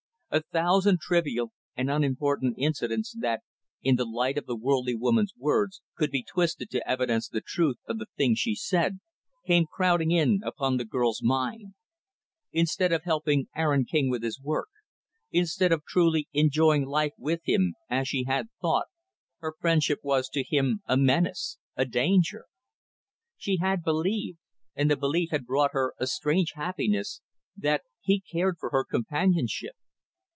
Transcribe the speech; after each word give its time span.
A 0.33 0.39
thousand 0.43 1.01
trivial 1.01 1.51
and 1.75 1.91
unimportant 1.91 2.55
incidents, 2.57 3.13
that, 3.19 3.41
in 3.81 3.97
the 3.97 4.05
light 4.05 4.37
of 4.37 4.45
the 4.45 4.55
worldly 4.55 4.95
woman's 4.95 5.33
words, 5.37 5.81
could 5.97 6.09
be 6.09 6.23
twisted 6.23 6.69
to 6.69 6.89
evidence 6.89 7.27
the 7.27 7.41
truth 7.45 7.75
of 7.85 7.97
the 7.97 8.05
things 8.15 8.39
she 8.39 8.55
said, 8.55 9.01
came 9.45 9.65
crowding 9.69 10.09
in 10.11 10.39
upon 10.45 10.77
the 10.77 10.85
girl's 10.85 11.21
mind. 11.21 11.73
Instead 12.53 12.93
of 12.93 13.03
helping 13.03 13.49
Aaron 13.57 13.83
King 13.83 14.09
with 14.09 14.23
his 14.23 14.39
work, 14.39 14.69
instead 15.31 15.73
of 15.73 15.83
truly 15.85 16.29
enjoying 16.31 16.85
life 16.85 17.11
with 17.17 17.41
him, 17.43 17.73
as 17.89 18.07
she 18.07 18.23
had 18.23 18.47
thought, 18.61 18.85
her 19.39 19.53
friendship 19.59 19.99
was 20.01 20.29
to 20.29 20.45
him 20.47 20.79
a 20.85 20.95
menace, 20.95 21.57
a 21.75 21.83
danger. 21.83 22.45
She 23.35 23.57
had 23.57 23.83
believed 23.83 24.39
and 24.75 24.89
the 24.89 24.95
belief 24.95 25.31
had 25.31 25.45
brought 25.45 25.73
her 25.73 25.93
a 25.99 26.07
strange 26.07 26.53
happiness 26.55 27.19
that 27.57 27.81
he 27.99 28.23
had 28.25 28.31
cared 28.39 28.55
for 28.61 28.69
her 28.69 28.85
companionship. 28.85 29.73